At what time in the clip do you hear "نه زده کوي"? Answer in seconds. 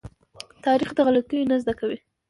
1.51-1.97